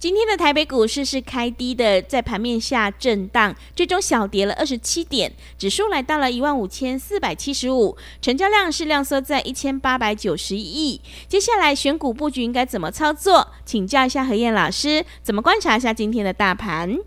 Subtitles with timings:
[0.00, 11.02] 今天的台北股市是开低的，在盘面下震荡，最终小跌了二十七点，指数来到了一万五千四百七十五，成交量是量缩在一千八百九十亿。
[11.28, 13.46] 接下来选股布局应该怎么操作？
[13.66, 16.98] 请教一下何燕老师，怎么观察一下今天的大盘？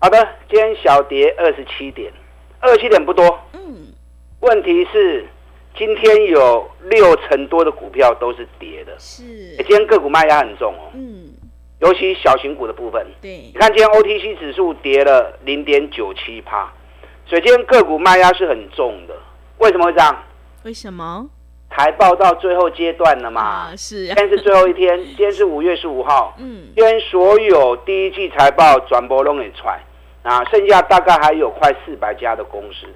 [0.00, 2.12] 好的，今天小跌二十七点，
[2.60, 3.26] 二十七点不多。
[3.54, 3.94] 嗯，
[4.40, 5.26] 问题是
[5.74, 9.22] 今天有六成多的股票都是跌的，是，
[9.56, 10.90] 今天个股卖压很重哦。
[10.92, 11.21] 嗯。
[11.82, 16.72] 尤其小型股的部分，对，你看今天 OTC 指数跌了零点九七趴，
[17.26, 19.14] 所以今天个股卖压是很重的。
[19.58, 20.16] 为什么会这样？
[20.62, 21.28] 为什么？
[21.74, 23.42] 财报到最后阶段了嘛？
[23.42, 24.06] 啊，是。
[24.06, 26.36] 今天是最后一天， 今天是五月十五号。
[26.38, 26.68] 嗯。
[26.76, 29.80] 今天所有第一季财报转播都给出来
[30.22, 32.86] 啊，剩下大概还有快四百家的公司。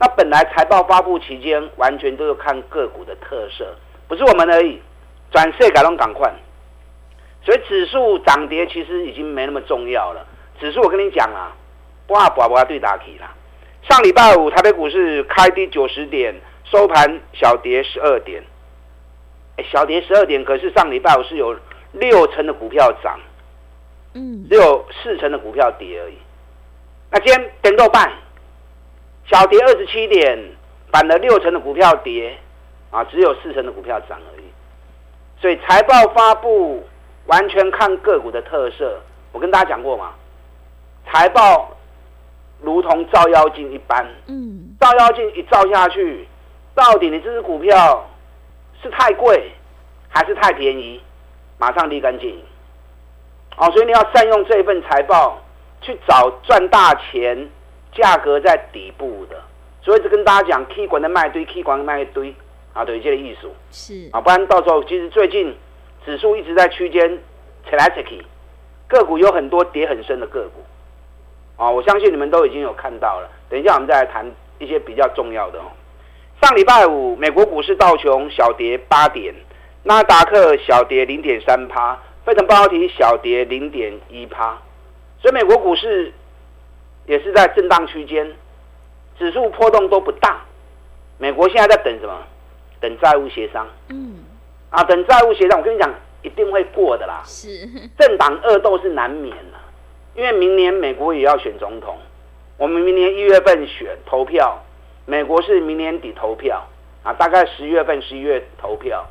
[0.00, 3.64] 那本来财报发布期间，完全都是看个股的特色，
[4.08, 4.80] 不是我们而已，
[5.30, 6.32] 转势改动赶快。
[7.44, 10.26] 所以指数涨跌其实已经没那么重要了。
[10.58, 11.52] 指数我跟你讲啊，
[12.06, 13.34] 不啊不啊不啊对打起啦。
[13.82, 16.34] 上礼拜五台北股市开低九十点，
[16.64, 18.42] 收盘小跌十二点。
[19.58, 21.54] 哎，小跌十二点，可是上礼拜五是有
[21.92, 23.20] 六成的股票涨，
[24.14, 26.16] 嗯，只有四成的股票跌而已。
[27.10, 28.10] 那今天点豆半，
[29.26, 30.38] 小跌二十七点，
[30.90, 32.38] 反了六成的股票跌，
[32.90, 34.44] 啊，只有四成的股票涨而已。
[35.42, 36.82] 所以财报发布。
[37.26, 39.00] 完全看个股的特色，
[39.32, 40.12] 我跟大家讲过嘛，
[41.06, 41.74] 财报
[42.60, 46.28] 如同照妖镜一般，嗯，照妖镜一照下去，
[46.74, 48.06] 到底你这支股票
[48.82, 49.50] 是太贵
[50.08, 51.00] 还是太便宜，
[51.56, 52.44] 马上立竿见影。
[53.56, 55.40] 哦，所以你要善用这份财报
[55.80, 57.48] 去找赚大钱、
[57.92, 59.40] 价格在底部的。
[59.80, 62.34] 所以就跟大家讲，K 管的卖堆，K 管的卖一堆
[62.74, 65.56] 啊，等于，这个艺术是啊，不然到时候其实最近。
[66.04, 67.18] 指数一直在区间
[67.68, 68.22] 扯来扯去，
[68.86, 70.62] 个股有很多跌很深的个股，
[71.62, 73.30] 啊，我相信你们都已经有看到了。
[73.48, 75.64] 等一下我们再来谈一些比较重要的哦。
[76.42, 79.34] 上礼拜五，美国股市道琼小跌八点，
[79.84, 84.58] 纳达克小跌零点三趴，费城半导体小跌零点一趴，
[85.20, 86.12] 所以美国股市
[87.06, 88.30] 也是在震荡区间，
[89.18, 90.42] 指数波动都不大。
[91.16, 92.22] 美国现在在等什么？
[92.80, 93.66] 等债务协商。
[93.88, 94.23] 嗯。
[94.74, 95.88] 啊，等债务协商，我跟你讲，
[96.22, 97.22] 一定会过的啦。
[97.24, 97.48] 是，
[97.96, 99.58] 政党恶斗是难免的，
[100.16, 101.96] 因为明年美国也要选总统，
[102.56, 104.60] 我们明年一月份选投票，
[105.06, 106.66] 美国是明年底投票，
[107.04, 109.06] 啊，大概十月份、十一月投票。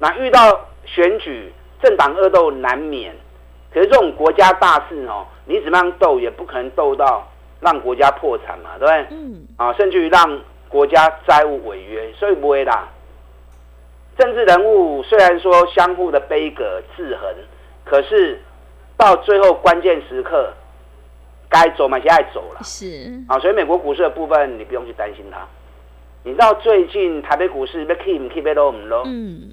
[0.00, 3.14] 那遇到选举，政党恶斗难免，
[3.72, 7.24] 可是这种国家大事哦，你怎么样斗也不可能斗到
[7.60, 9.06] 让国家破产嘛，对不对？
[9.10, 9.46] 嗯。
[9.56, 12.88] 啊，甚至于让国家债务违约，所以不会啦。
[14.18, 17.32] 政治人物虽然说相互的悲葛制衡，
[17.84, 18.40] 可是
[18.96, 20.52] 到最后关键时刻，
[21.48, 22.60] 该走嘛，现在走了。
[22.64, 25.46] 是啊，所以美国股市的部分你不用去担心它。
[26.24, 29.02] 你知道最近台北股市被 keep keep low 唔 low？
[29.06, 29.52] 嗯。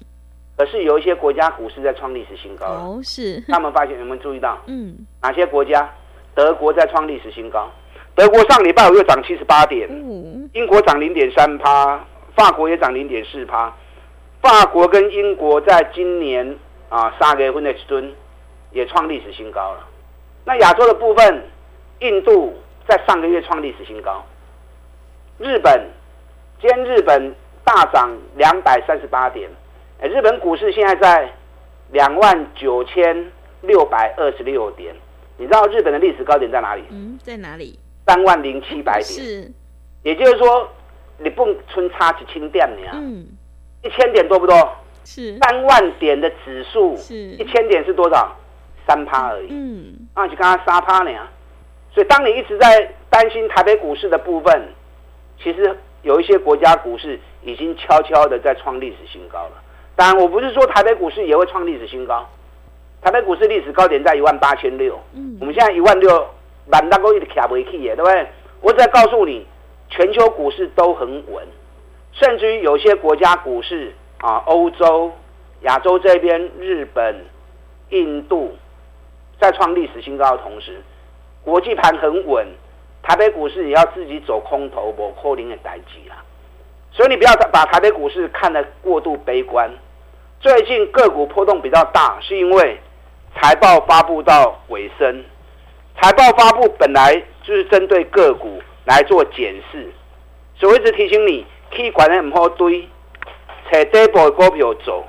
[0.58, 3.40] 可是有一些国家股市在创历史新高哦，是。
[3.46, 4.58] 他们发现有没有注意到？
[4.66, 4.96] 嗯。
[5.22, 5.88] 哪些国家？
[6.34, 7.70] 德国在创历史新高。
[8.16, 9.88] 德国上礼拜五又涨七十八点。
[9.88, 10.50] 嗯。
[10.54, 13.72] 英国涨零点三趴，法国也涨零点四趴。
[14.46, 16.56] 法国跟英国在今年
[16.88, 18.14] 啊，三月份的时阵
[18.70, 19.84] 也创历史新高了。
[20.44, 21.42] 那亚洲的部分，
[21.98, 22.54] 印度
[22.86, 24.24] 在上个月创历史新高。
[25.38, 25.88] 日本，
[26.60, 27.34] 今天日本
[27.64, 29.50] 大涨两百三十八点，
[30.00, 31.28] 哎，日本股市现在在
[31.90, 33.32] 两万九千
[33.62, 34.94] 六百二十六点。
[35.38, 36.84] 你知道日本的历史高点在哪里？
[36.90, 37.76] 嗯，在哪里？
[38.06, 39.04] 三万零七百点。
[39.04, 39.52] 是，
[40.04, 40.68] 也就是说，
[41.18, 42.92] 你不存差几千点呢？
[42.94, 43.26] 嗯。
[43.86, 44.56] 一千点多不多？
[45.04, 48.34] 是三万点的指数，是一千点是多少？
[48.86, 49.48] 三趴而已。
[49.50, 51.10] 嗯，那就刚刚三趴呢。
[51.94, 54.68] 所以当你一直在担心台北股市的部分，
[55.42, 59.52] 其实有一些国家股市已经悄悄的在创历史新高了。
[59.94, 62.28] 当然，我不是说台北股市也会创历史新高。
[63.00, 64.98] 台北股市历史高点在一万八千六。
[65.14, 66.26] 嗯，我们现在一万六，
[66.66, 68.26] 满大够一直卡不起耶，对不对？
[68.60, 69.46] 我只在告诉你，
[69.88, 71.46] 全球股市都很稳，
[72.18, 75.12] 甚至于有些国家股市啊，欧洲、
[75.62, 77.24] 亚洲这边、日本、
[77.90, 78.56] 印度
[79.38, 80.80] 在创历史新高的同时，
[81.42, 82.46] 国际盘很稳，
[83.02, 86.16] 台北股市也要自己走空头，不可能的代志啦。
[86.90, 89.70] 所以你不要把台北股市看得过度悲观。
[90.40, 92.80] 最近个股波动比较大，是因为
[93.34, 95.24] 财报发布到尾声。
[96.00, 99.90] 财报发布本来就是针对个股来做检视，
[100.54, 101.46] 所以我一直提醒你，
[101.76, 102.88] 可以管得很好堆，
[103.70, 105.04] 踩底部的股票走，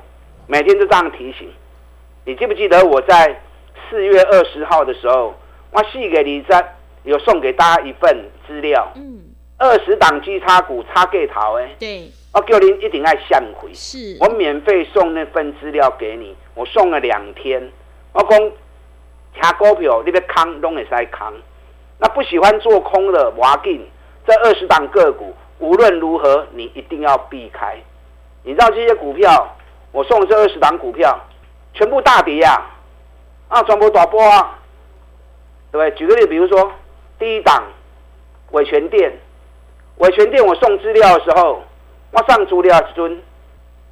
[0.47, 1.49] 每天都这样提醒。
[2.25, 3.39] 你记不记得我在
[3.89, 5.33] 四月二十号的时候，
[5.71, 6.65] 我寄给李真，
[7.03, 9.21] 有送给大家一份资料，嗯，
[9.57, 17.71] 二十档基差股差给头诶，对，我叫您一定要向回，是我免费送那份资料给你，我送了两天，
[18.13, 18.51] 我讲。
[19.39, 21.31] 卡股票，你别空拢会使空。
[21.99, 23.87] 那不喜欢做空的，我要紧。
[24.25, 27.75] 这二十档个股，无论如何，你一定要避开。
[28.43, 29.55] 你知道这些股票，
[29.91, 31.19] 我送这二十档股票，
[31.73, 32.61] 全部大跌呀！
[33.49, 34.59] 啊，全部大波啊，
[35.71, 35.91] 对不对？
[35.97, 36.71] 举个例，比如说
[37.17, 37.63] 第一档
[38.51, 39.11] 伟诠电，
[39.97, 41.61] 伟诠电，我送资料的时候，
[42.11, 43.21] 我上资料时阵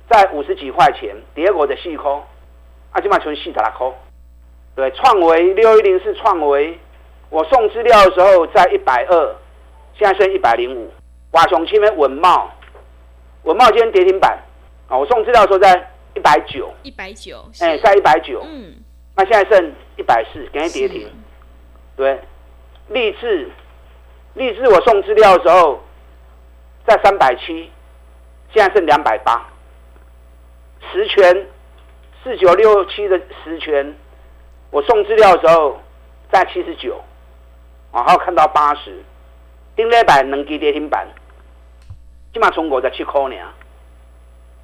[0.09, 2.11] 在五十几块钱，跌我的四块，
[2.91, 3.91] 啊，今嘛存四十六块。
[4.75, 6.77] 对，创维六一零是创维，
[7.29, 9.35] 我送资料的时候在一百二，
[9.97, 10.91] 现在剩一百零五。
[11.35, 12.49] 华雄前面文茂，
[13.43, 14.39] 文茂今天跌停板
[14.87, 14.95] 啊！
[14.97, 18.73] 我送资料的时候在一百九，一百九，哎，在一百九，嗯，
[19.17, 21.11] 那现在剩一百四，给你跌停。
[21.97, 22.21] 对，
[22.87, 23.51] 励志，
[24.35, 25.83] 励志我送资料的时候
[26.87, 27.69] 在三百七，
[28.53, 29.45] 现在剩两百八。
[30.89, 31.47] 十全
[32.23, 33.93] 四九六七的十全。
[34.71, 35.81] 我送资料的时候
[36.31, 37.03] 在七十九，
[37.91, 39.03] 然后看到八十，
[39.75, 41.05] 丁磊板能给跌停板，
[42.35, 43.53] 起码从我在去抠你啊，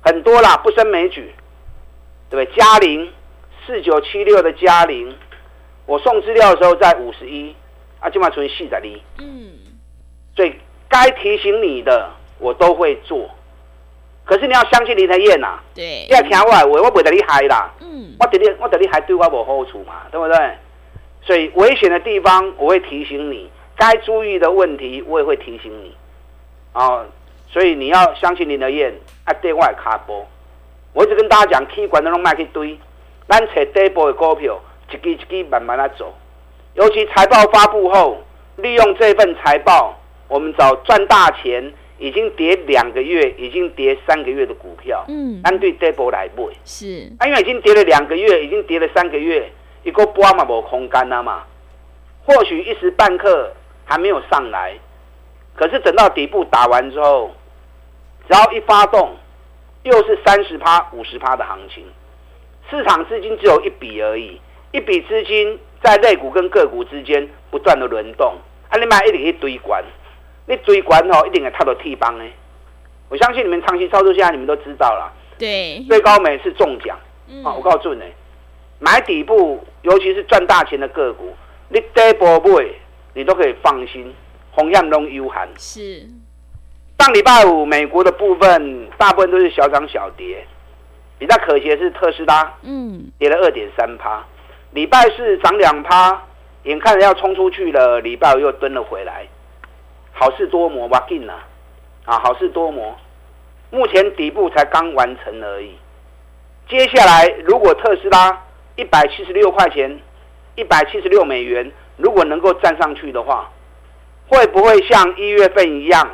[0.02, 1.34] 很多啦，不胜枚举，
[2.30, 2.58] 对不对？
[2.58, 3.10] 嘉陵
[3.66, 5.16] 四九七六的嘉陵，
[5.86, 7.56] 我送资料的时候在五十一，
[8.02, 8.82] 啊，起码从四十二，
[9.20, 9.54] 嗯，
[10.36, 10.54] 所以
[10.90, 13.30] 该提醒你的我都会做。
[14.26, 17.74] 可是你要相信林和彦呐，对，你要听我的话，我不会让你害啦。
[17.80, 20.58] 嗯，我对你，我对你害对我无好处嘛，对不对？
[21.22, 25.96] 所以危险的地方我会提醒你，该注意的问题我也会提醒你。
[26.74, 27.06] 哦，
[27.51, 28.94] 所以你要相信林德燕，
[29.25, 30.25] 啊，对外卡波。
[30.94, 32.80] 我一直跟大家讲，K 管都拢卖去堆，
[33.27, 34.59] 咱找底部的股票，
[34.89, 36.13] 一支一支慢慢来走。
[36.74, 38.18] 尤其财报发布后，
[38.56, 41.71] 利用这份财报，我们找赚大钱。
[42.01, 49.48] 已经跌两个月，已经跌三个月的股票，嗯，按对底部来买是，啊，因为已经跌了两个月，已经跌了三个月，
[49.83, 51.44] 一个波嘛无空间了嘛，
[52.25, 53.53] 或许一时半刻
[53.86, 54.74] 还没有上来，
[55.56, 57.30] 可是等到底部打完之后，
[58.31, 59.13] 只要一发动，
[59.83, 61.83] 又是三十趴、五十趴的行情，
[62.69, 64.39] 市场资金只有一笔而已，
[64.72, 68.33] 一笔资金在类股跟个股之间不断的轮动，
[68.69, 69.83] 啊，你买一定一堆管。
[70.45, 72.24] 你追关哦，一定会踏到替帮呢。
[73.10, 75.12] 我相信你们长期操作下，你们都知道了。
[75.38, 76.98] 对，最高每次中奖。
[77.27, 77.44] 嗯。
[77.44, 78.01] 啊，我告诉你，
[78.80, 81.36] 买底部，尤其是赚大钱的个股，
[81.68, 82.66] 你底部买，
[83.13, 84.13] 你都可以放心，
[84.51, 85.50] 红样龙悠闲。
[85.57, 86.07] 是。
[87.01, 90.46] 上礼拜五，美国的部分大部分都是小涨小跌，
[91.17, 94.24] 比较可惜的是特斯拉，嗯，跌了二点三趴。
[94.70, 96.22] 礼拜四涨两趴，
[96.62, 99.25] 眼看着要冲出去了，礼拜五又蹲了回来。
[100.12, 101.34] 好事多磨，哇劲呐！
[102.05, 102.96] 啊，好事多磨，
[103.72, 105.72] 目前底部才刚完成而已。
[106.70, 108.43] 接下来，如果特斯拉
[108.75, 110.00] 一百七十六块钱，
[110.53, 113.50] 一百七十六美元，如果能够站上去的话，
[114.27, 116.08] 会不会像一月份一样，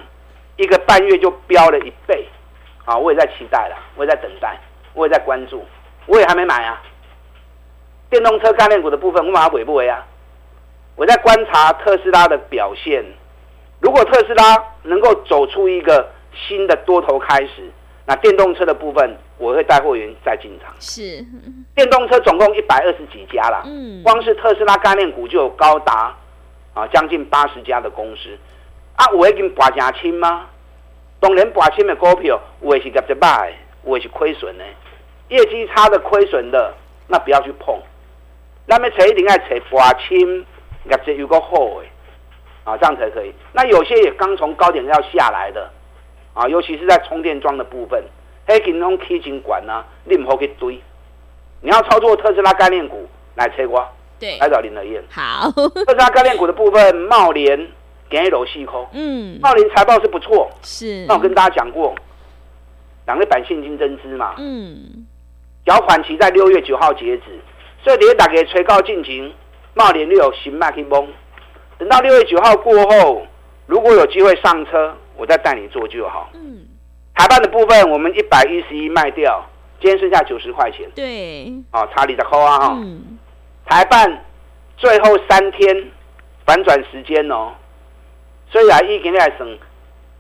[0.58, 2.28] 一个半月就飙了一倍？
[2.86, 4.58] 啊，我也在期待了，我也在等待，
[4.94, 5.66] 我也在关注，
[6.06, 6.82] 我也还没买啊。
[8.10, 10.06] 电动车概念股的部分，我马上尾不为啊，
[10.96, 13.04] 我在观察特斯拉的表现。
[13.80, 17.70] 如果特斯拉能够走出一个新的多头开始，
[18.06, 20.74] 那电动车的部分我会带货源再进场。
[20.80, 21.24] 是，
[21.76, 26.16] 电动车总共一百二十几家啦，嗯，光是特斯拉概念股就有高达
[26.74, 28.38] 啊将近八十家的公司。
[28.98, 30.48] 啊，我已经拔价清吗？
[31.20, 34.66] 当然拔清的股票，有的是业绩坏，我也是亏损的，
[35.30, 36.74] 业绩差的亏损的，
[37.08, 37.80] 那不要去碰。
[38.66, 40.46] 那么谁一定要找拔清
[40.90, 41.86] 业绩有个好的。
[42.64, 43.34] 啊，这样才可以。
[43.54, 45.72] 那有些也刚从高点要下来的，
[46.34, 48.04] 啊，尤其是在充电桩的部分，
[48.46, 50.78] 黑金龙 K 金管呢，你唔好去堆。
[51.62, 53.90] 你要操作特斯拉概念股来切瓜，
[54.20, 55.02] 对，来找林德燕。
[55.10, 57.58] 好，特斯拉概念股的部分，茂联
[58.10, 58.88] 给一楼细扣。
[58.94, 61.06] 嗯，茂林财报是不错，是。
[61.08, 61.96] 那我跟大家讲过，
[63.06, 65.06] 两个板现金增资嘛，嗯，
[65.66, 67.40] 缴款期在六月九号截止，
[67.84, 69.34] 所以你打给催告进行，
[69.74, 71.08] 茂联六新麦克风，
[71.78, 73.26] 等到六月九号过后，
[73.66, 76.30] 如果有机会上车，我再带你做就好。
[76.34, 76.66] 嗯，
[77.16, 79.46] 台办的部分我们一百一十一卖掉，
[79.82, 80.90] 今天剩下九十块钱。
[80.96, 82.74] 对，哦，查你的扣啊哈。
[82.78, 83.18] 嗯，
[83.66, 84.26] 台办
[84.78, 85.92] 最后三天
[86.46, 87.52] 反转时间哦，
[88.50, 89.58] 所以啊，一给你来省，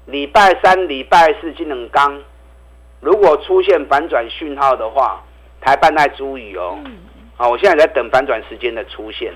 [0.05, 2.22] 礼拜三、礼拜四金冷刚，
[3.00, 5.24] 如果出现反转讯号的话，
[5.62, 6.77] 台办在注意哦。
[6.86, 6.98] 嗯，
[7.36, 9.34] 好，我现在在等反转时间的出现。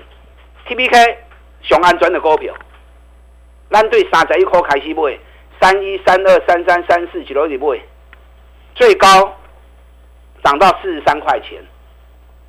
[0.66, 1.18] T B K
[1.62, 2.54] 上安转的股票，
[3.70, 5.18] 咱对三十一块开始买，
[5.60, 7.80] 三一、三二、三三、三四几多点买，
[8.74, 9.36] 最高
[10.44, 11.62] 涨到四十三块钱。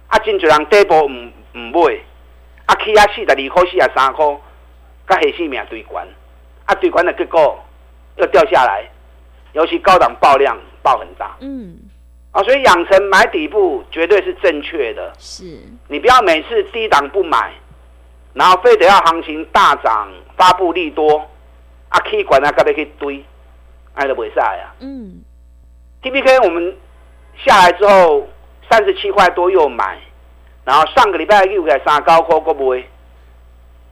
[0.08, 2.00] 啊，真济人底部唔唔买，
[2.66, 4.26] 啊起啊四十二块、四十三块，
[5.08, 6.08] 甲下性命对关，
[6.66, 7.60] 啊对关的结构
[8.16, 8.84] 又掉下来，
[9.54, 11.36] 尤其高档爆量爆很大。
[11.40, 11.78] 嗯，
[12.32, 15.14] 啊，所以养成买底部绝对是正确的。
[15.20, 15.44] 是，
[15.88, 17.52] 你不要每次低档不买，
[18.34, 21.28] 然后非得要行情大涨发布利多，
[21.90, 23.24] 啊起管啊，该不可以堆，
[23.94, 24.74] 爱都不会晒呀。
[24.80, 25.22] 嗯
[26.02, 26.76] ，T P K 我们
[27.44, 28.28] 下来之后
[28.70, 30.00] 三十七块多又买，
[30.66, 32.88] 然后上个礼拜又给三高科过不会，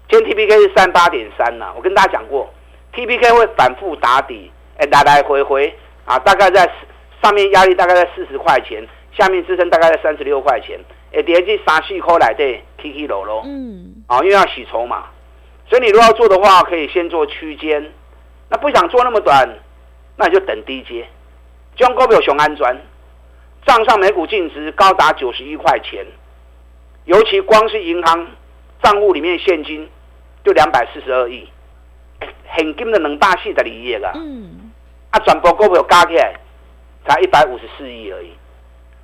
[0.10, 1.74] 今天 T P K 是三八点三呐。
[1.76, 2.52] 我跟大家讲过
[2.94, 5.74] ，T P K 会反复打底，哎，来来回回
[6.06, 6.70] 啊，大概在
[7.22, 8.86] 上面压力大概在四十块钱，
[9.18, 10.80] 下面支撑大概在三十六块钱，
[11.14, 15.06] 哎，跌去三四块来对，K K 楼喽，嗯，啊，因为要洗筹码，
[15.68, 17.92] 所以你如果要做的话，可以先做区间，
[18.50, 19.48] 那不想做那么短，
[20.18, 21.08] 那你就等低阶，
[21.76, 22.76] 将股票熊安专。
[23.64, 26.04] 账上每股净值高达九十一块钱，
[27.06, 28.28] 尤其光是银行
[28.82, 29.88] 账户里面现金
[30.44, 31.48] 就两百四十二亿，
[32.56, 34.12] 现金的能大四十二亿啊！
[34.16, 34.72] 嗯，
[35.12, 36.34] 啊，转播股票加起来
[37.08, 38.32] 才一百五十四亿而已，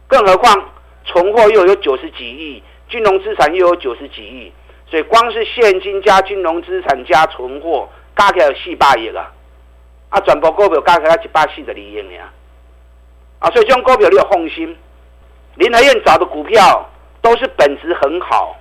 [0.08, 0.70] 更何况
[1.06, 4.52] 存货又有九十几亿，金融资产又有九十几亿，
[4.90, 9.32] 所以光是现金加金融资产加存货加起来有四百亿啊！
[10.10, 12.24] 啊，全部股票加起来一百四十二亿呢。
[13.40, 14.76] 啊，所以这种股票你有放心，
[15.56, 16.90] 林和燕找的股票
[17.22, 18.56] 都是本质很好、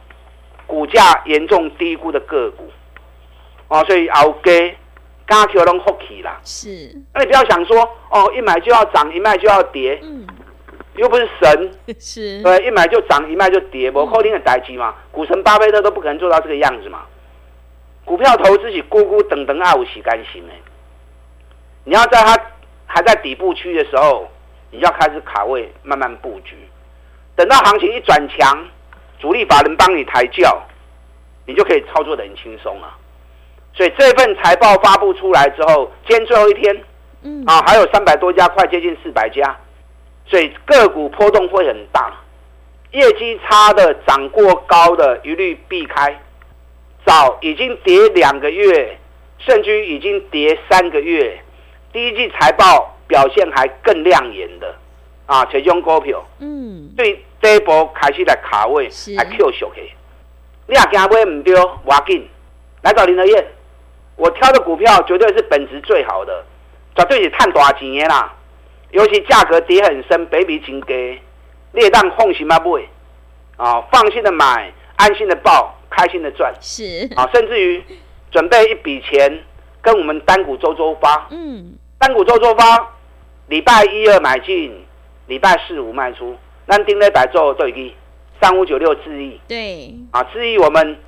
[0.67, 2.71] 股价严重低估的个股，
[3.69, 4.53] 啊，所以后价
[5.27, 6.41] 加起来拢福气啦。
[6.45, 7.77] 是，那你不要想说
[8.11, 10.27] 哦，一买就要涨，一卖就要跌，嗯，
[10.95, 14.95] 又不是神， 是，对，一买就涨，一卖就跌，我扣零的代机嘛。
[15.11, 17.03] 股神巴菲特都不可能做到这个样子嘛。
[18.05, 20.53] 股票投资是咕咕等等啊，有时间性的，
[21.85, 22.39] 你要在它
[22.87, 24.29] 还在底部区的时候。
[24.73, 26.57] 你要开始卡位，慢慢布局，
[27.37, 28.67] 等到行情一转强，
[29.19, 30.61] 主力法人帮你抬轿，
[31.47, 32.93] 你就可以操作的很轻松了。
[33.77, 36.83] 所以这份财报发布出来之后，今天最后一天，
[37.23, 39.57] 嗯啊，还有三百多家，快接近四百家，
[40.27, 42.13] 所以个股波动会很大，
[42.93, 46.21] 业绩差的、涨过高的，一律避开。
[47.05, 48.99] 早已经跌两个月，
[49.39, 51.39] 甚至已经跌三个月，
[51.93, 52.93] 第一季财报。
[53.09, 54.75] 表现还更亮眼的
[55.27, 59.93] 啊，这种股票，嗯，对这一波开始来卡位，来 Q 小 K，
[60.67, 61.55] 你也惊买唔对，
[61.85, 62.29] 我紧
[62.83, 63.47] 来找林和彦，
[64.17, 66.45] 我挑的股票绝对是本质最好的，
[66.97, 68.35] 绝对是探大钱的啦。
[68.91, 71.21] 尤其价格跌很深，北比真低，
[71.73, 72.83] 你也当放心嘛买，
[73.57, 77.09] 啊，放心的买，安心的抱，开心的赚，是。
[77.15, 77.85] 啊，甚至于
[78.31, 79.43] 准备一笔钱
[79.83, 82.93] 跟我们单股周周发，嗯，单股周周发。
[83.49, 84.85] 礼拜一二买进，
[85.27, 86.37] 礼拜四五卖出。
[86.65, 87.95] 那丁磊百做对机
[88.41, 89.95] 三五九六智易，对。
[90.11, 90.99] 啊，智易我们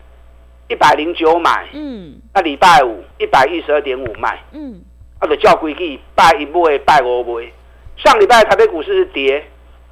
[0.69, 4.81] 一百零九买，嗯，那礼拜五一百一十二点五卖，嗯，
[5.19, 7.51] 啊，就叫规矩拜一买拜五买。
[7.97, 9.45] 上礼拜台北股市是跌，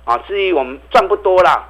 [0.04, 1.66] 啊，至于我们赚不多啦，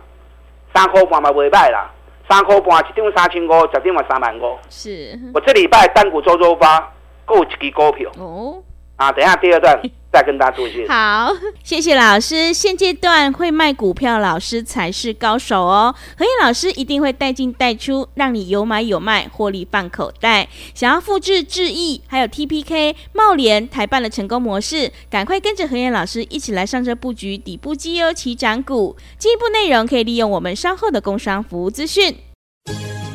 [0.74, 1.90] 三块半嘛未卖啦，
[2.28, 4.58] 三块半一张三千五，十张嘛三万五。
[4.68, 6.92] 是，我这礼拜单股周周发，
[7.24, 8.10] 够一支股票。
[8.18, 8.62] 哦。
[8.96, 9.80] 啊，等一下第二段
[10.16, 10.88] 再跟大家做一些。
[10.88, 11.30] 好，
[11.62, 12.50] 谢谢老师。
[12.54, 15.94] 现阶段会卖股票老师才是高手哦。
[16.16, 20.48] 何燕老师一定会带进带出，让你有买有卖，获利放口袋。
[20.74, 28.96] 想要复制智毅还有 TPK、茂联、台办的成功模式，赶快跟着何燕老师一起来上车布局底部绩优起涨股。
[29.18, 32.16] 进一步内容可以利用我们稍后的工商服务资讯。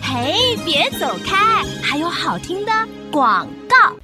[0.03, 2.72] 嘿，别走开，还有好听的
[3.12, 3.96] 广告。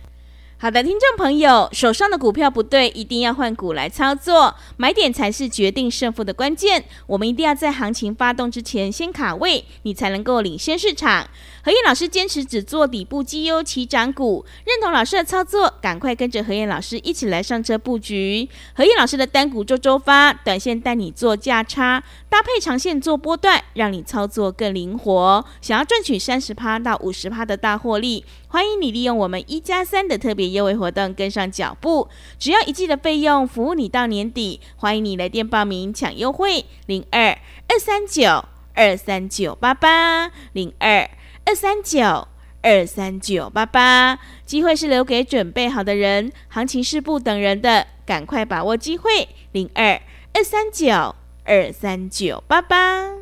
[0.60, 6.84] 好的，听众朋友，手上的股票不对，一定要换股来操作，买点才是决定胜负的关键。
[7.06, 11.30] 我们一定要在行情发动之前先卡位，你才能够领先市场。
[11.68, 18.48] 何燕老师坚持只做底部绩优起涨股，认同老师的操作，赶快跟着何燕老师一起来上车布局。
[18.74, 25.44] 何燕老师的单股周周发，短线带你做价差，搭配长线做波段，让你操作更灵活。
[25.60, 32.08] 想要赚取三十趴到五十趴的大获利，欢迎你利用我们一加三的特别优惠活动跟上脚步，
[32.40, 34.62] 只要一季的费用，服务你到年底。
[34.78, 41.10] 欢迎你来电报名抢优惠，零二二三九二三九八八零二。
[41.48, 42.28] 二三九
[42.62, 49.30] 二三九八八，机会是留给准备好的人，行情是不等人的，赶快把握机会。
[49.54, 49.98] 零二
[50.34, 53.14] 二三九二三九八八，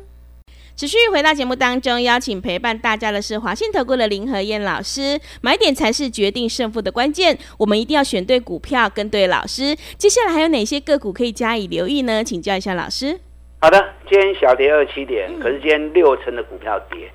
[0.74, 5.20] 持续回到节目当中，邀请陪伴大家的是华信投顾的林和燕老师。
[5.40, 9.76] 买点才是决定胜负的关键，我们一定要选对股票，跟对老师。
[9.96, 12.24] 接下来还有哪些个股可以加以留意呢？
[12.24, 13.20] 请教一下老师。
[13.60, 17.08] 好的，今天小跌二七点，可是今天六成的股票跌。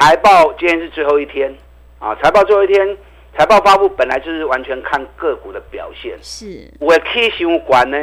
[0.00, 1.54] 财报今天是最后一天
[1.98, 2.14] 啊！
[2.22, 2.96] 财报最后一天，
[3.36, 6.16] 财报发布本来就是完全看个股的表现。
[6.22, 7.98] 是，我 K 线管呢，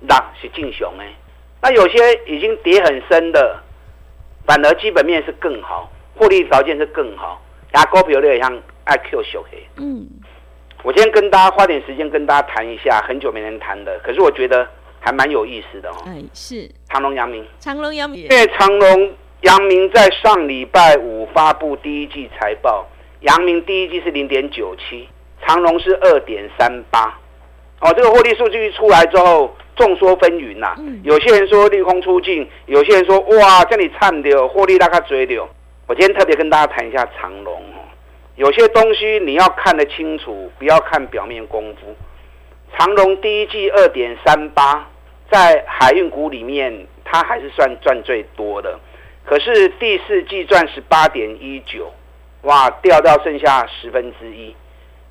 [0.00, 1.06] 那是进熊哎。
[1.62, 1.96] 那有些
[2.26, 3.62] 已经跌很深的，
[4.44, 7.40] 反而基本面是更好，获利条件是更好。
[7.74, 8.52] 牙膏比有点像
[8.86, 9.64] IQ 小黑。
[9.76, 10.04] 嗯，
[10.82, 14.68] 我今天跟大家花点时间跟大家谈一下，很久没人谈的，可是我觉得
[14.98, 15.96] 还蛮有意思的哦。
[16.06, 19.12] 哎，是长隆阳明，长隆阳明，因为长荣。
[19.42, 22.86] 阳明在上礼拜五发布第一季财报，
[23.20, 25.08] 阳明第一季是零点九七，
[25.46, 27.18] 长荣是二点三八。
[27.80, 30.76] 哦，这个获利数据出来之后，众说纷纭呐、啊。
[31.02, 35.42] 有些人说利空出尽，有些人说哇，这里惨的获利大概追的。
[35.86, 37.80] 我今天特别跟大家谈一下长荣哦，
[38.36, 41.96] 有些东西你要看得清楚，不要看表面功夫。
[42.76, 44.86] 长荣第一季二点三八，
[45.30, 48.78] 在海运股里面，它还是算赚最多的。
[49.24, 51.92] 可是第四季赚十八点一九，
[52.42, 54.54] 哇，掉到剩下十分之一。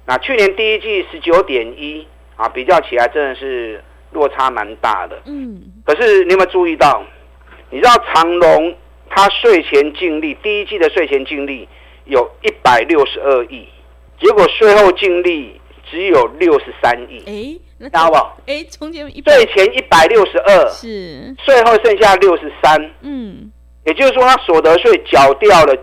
[0.05, 5.21] 那去年第一季十九点一啊，比较起来真的是落差蛮大的。
[5.25, 5.61] 嗯。
[5.85, 7.03] 可是你有没有注意到？
[7.69, 8.75] 你知道长隆
[9.09, 11.69] 它税前净利第一季的税前净利
[12.05, 13.67] 有一百六十二亿，
[14.19, 17.19] 结果税后净利只有六十三亿。
[17.27, 18.15] 哎，知道不？
[18.51, 22.91] 哎，从前税前一百六十二，是税后剩下六十三。
[23.01, 23.51] 嗯。
[23.85, 25.75] 也就是说，他所得税缴掉了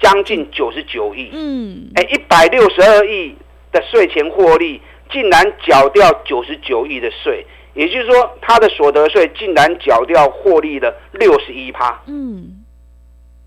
[0.00, 1.30] 将近九十九亿。
[1.32, 3.36] 嗯，哎，一百六十二亿
[3.72, 7.46] 的税前获利，竟然缴掉九十九亿的税。
[7.74, 12.00] 也就是说，他的所得税竟然缴掉获利的六十一趴。
[12.06, 12.64] 嗯，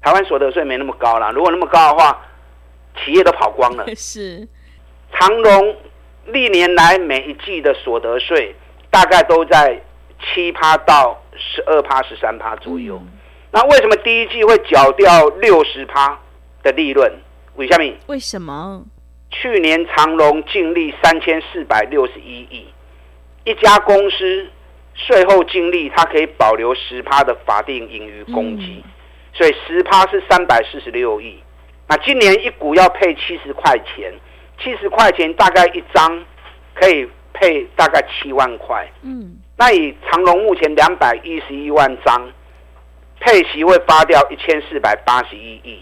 [0.02, 2.22] 台湾所得税没那么高啦，如果那么高的话，
[3.04, 3.86] 企业都跑光了。
[3.96, 4.48] 是，
[5.14, 5.76] 长荣
[6.26, 8.54] 历年来每一季的所得税
[8.92, 9.82] 大概都在
[10.20, 12.98] 七趴到十二趴、十三趴左右。
[13.02, 13.17] 嗯
[13.52, 16.20] 那为什么第一季会缴掉六十趴
[16.64, 17.12] 的利润？
[17.56, 17.94] 为什么？
[18.08, 18.86] 为什么？
[19.32, 22.68] 去年长隆净利三千四百六十一亿，
[23.46, 24.48] 一家公司
[24.94, 28.92] 税后净利它可以保留十趴的法定盈余公积，嗯、
[29.34, 31.42] 所以十趴是三百四十六亿。
[31.88, 34.14] 那今年一股要配七十块钱，
[34.62, 36.26] 七十块钱大概一张
[36.76, 38.86] 可以配大概七万块。
[39.04, 42.30] 嗯，那以长隆目前两百一十一万张。
[43.20, 45.80] 配息会发掉一千四百八十一亿，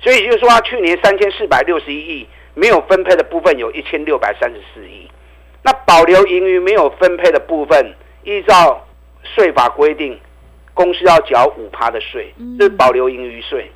[0.00, 5.10] 所以就是说，他去年三千四百六十一亿没有分配的部分有一千六百三十四亿，
[5.62, 8.86] 那保留盈余没有分配的部分，依照
[9.22, 10.18] 税法规定，
[10.72, 13.70] 公司要缴五趴的税，这是保留盈余税，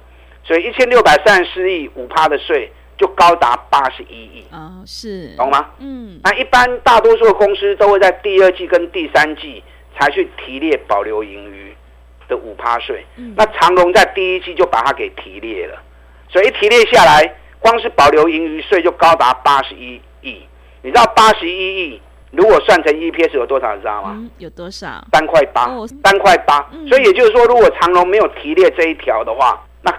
[0.44, 4.44] 所以一千六百三十四亿五趴的税就高达八十一亿。
[4.50, 5.70] 啊，是，懂吗？
[5.78, 9.62] 嗯，那一般大多数的公司都会在第二季跟第三季
[9.98, 11.74] 才去提列保留盈余。
[12.28, 13.04] 的五趴税，
[13.37, 15.78] 那长荣在第一季就把它给提列了，
[16.28, 20.42] 所以一提列下来，光是保留盈余税就高达八十一亿。
[20.82, 23.74] 你知道八十一亿如果算成 EPS 有多少？
[23.74, 24.11] 你知道吗？
[24.14, 25.04] 嗯、有多少？
[25.12, 25.70] 三块八，
[26.02, 26.66] 三块八。
[26.88, 29.94] 所以也就是说，如果长荣没有提列这一条的话，那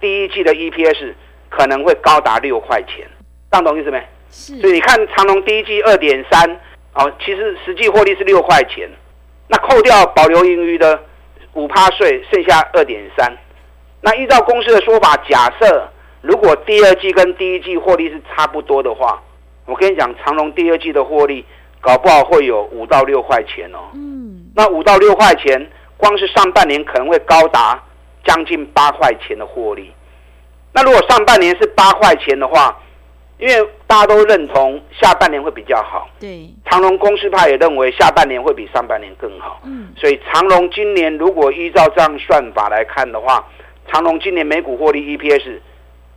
[0.00, 1.12] 第一季的 EPS
[1.48, 3.06] 可能会高达六块钱。
[3.50, 4.02] 这样懂意思没？
[4.30, 4.58] 是。
[4.60, 6.60] 所以你看长隆第一季二点三，
[6.94, 8.90] 哦，其实实际获利是六块钱，
[9.48, 11.00] 那扣掉保留盈余的。
[11.56, 13.36] 五趴税剩下二点三，
[14.02, 15.88] 那依照公司的说法，假设
[16.20, 19.22] 如果第二季跟第一季获利是差不多的话，
[19.64, 21.44] 我跟你讲，长隆第二季的获利
[21.80, 23.78] 搞不好会有五到六块钱哦。
[23.94, 27.82] 嗯，那五到六块钱，光是上半年可能会高达
[28.22, 29.90] 将近八块钱的获利。
[30.74, 32.78] 那如果上半年是八块钱的话，
[33.38, 36.08] 因为大家都认同下半年会比较好。
[36.18, 39.60] 对，长隆公司派也认为下半年会比上半年更好。
[39.64, 43.46] 嗯，所以长隆今年如果依照这样算法来看的话，
[43.88, 45.58] 长隆今年每股获利 EPS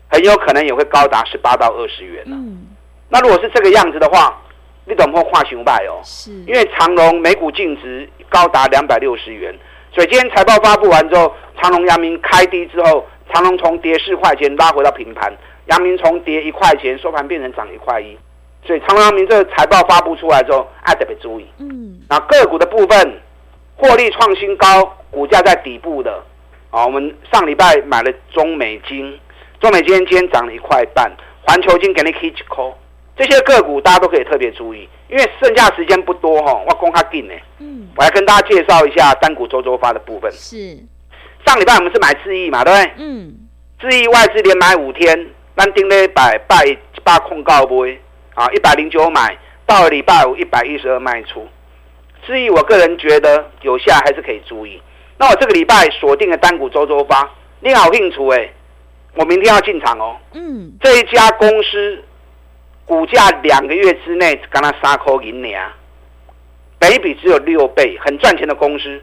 [0.08, 2.36] 很有可能也会高达十八到二十元了。
[2.36, 2.68] 嗯，
[3.10, 4.42] 那如果是这个样子的话，
[4.86, 5.22] 你懂不？
[5.26, 9.54] 跨熊派哦，是，因为长隆每股净值高达两百六十元，
[9.94, 15.32] 所以今天财报发布完之后，长隆、阳明开低之后，长隆从跌四块钱拉回到平盘。
[15.70, 18.18] 阳明从跌一块钱收盘变成涨一块一，
[18.66, 21.46] 所以长荣阳明这个财报发布出来之后，爱特别注意。
[21.60, 23.22] 嗯，那个股的部分，
[23.76, 26.24] 获利创新高，股价在底部的
[26.72, 26.86] 啊。
[26.86, 29.18] 我们上礼拜买了中美金，
[29.60, 31.12] 中美金今天涨了一块半，
[31.44, 32.76] 环球金给你 K 一扣，
[33.16, 37.34] 这些个股大家都可以特别注意，因为剩下时间不多哈，我公开定呢。
[37.60, 40.32] 嗯，我来跟大家介绍一下单股周周发的部分。
[40.32, 40.80] 是，
[41.46, 42.94] 上礼拜我们是买智易嘛，对不对？
[42.98, 43.36] 嗯，
[43.80, 45.28] 智易外资连买五天。
[45.60, 48.00] 单丁了一百八一八控告杯
[48.34, 51.46] 啊，一百零九买到了礼拜五一百一十二卖出，
[52.26, 54.82] 至于我个人觉得有下还是可以注意。
[55.18, 58.50] 那我这个礼拜锁定了单股周周发，你好兴趣哎，
[59.16, 60.16] 我明天要进场哦。
[60.32, 62.06] 嗯，这一家公司
[62.86, 65.70] 股价两个月之内刚刚三块银两，
[66.80, 69.02] 本益比只有六倍，很赚钱的公司，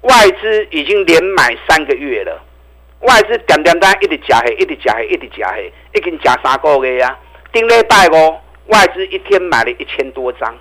[0.00, 2.42] 外资已经连买三个月了。
[3.02, 7.18] 外资点点单一直加黑，一直加黑，一直加黑，已经加三个月呀。
[7.52, 8.38] 顶礼拜五，
[8.68, 10.54] 外资一天买了一千多张，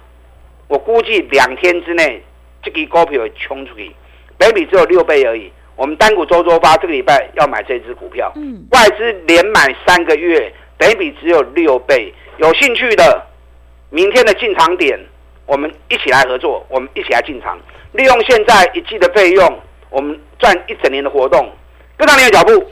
[0.67, 2.21] 我估计两天之内，
[2.63, 3.95] 这个股票会冲出去，
[4.37, 5.51] 本益比只有六倍而已。
[5.75, 12.13] 我们单股周周发这个礼拜要买这支股票，嗯，外资连买三个月，本益比只有六倍。
[12.37, 13.23] 有兴趣的，
[13.89, 14.99] 明天的进场点，
[15.45, 17.57] 我们一起来合作，我们一起来进场，
[17.93, 21.51] 利用现在一季的费用，我们赚一整年的活动。
[22.01, 22.65] 跟上你的脚步。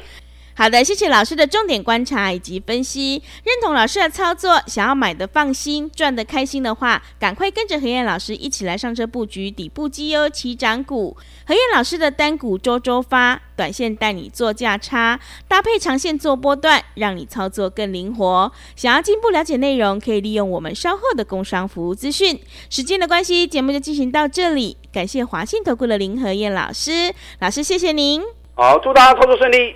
[0.56, 11.16] 好的，谢谢老师的重点观察以及分析，认同老师的操作，想要买的放心，赚的开心的话，赶快跟着何燕老师一起来上车布局底部绩优起涨股。
[11.48, 18.52] 何燕老师的单股周周发，短线带你做价差，搭配长线做波段，让你操作更灵活。
[18.76, 22.38] 想要进一步了解内容，可以利用我们稍后的工商服务资讯。
[22.70, 28.39] 时间的关系，节目就进行到这里，感谢华信投顾的林何燕老师，老师谢谢您。
[28.62, 29.74] 好，祝大家操作顺利。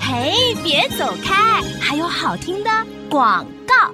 [0.00, 2.70] 嘿，别走开，还有好听的
[3.10, 3.92] 广告。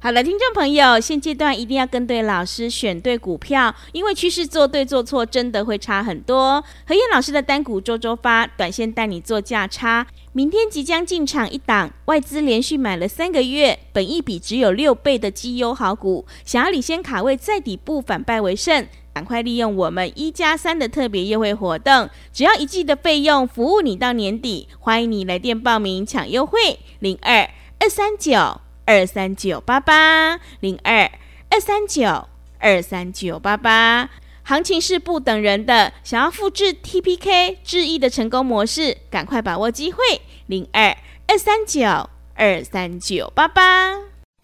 [0.00, 6.64] 好了，听众朋友，现阶段一定要跟对老师，选对股票，因为趋势做对做错真的会差很多。
[6.84, 10.08] 何燕老师的单股周周发，短线带你做价差。
[10.32, 18.84] 明天即将进场一档，外资连续买了三个月，本一笔只有六倍的绩优好股，想要领先卡位在底部反败为胜。
[19.16, 24.68] 赶快利用我们一加三的特别优惠活动，只要一季的费用，服务你到年底。
[24.78, 27.48] 欢迎你来电报名抢优惠，零二
[27.78, 31.10] 二三九二三九八八，零二
[31.48, 34.10] 二三九二三九八八。
[34.42, 39.98] 行情是不等人的，想要复制 TPK 智易的成功模式，赶快把握机会，
[40.46, 40.94] 零二
[41.26, 44.05] 二三九二三九八八。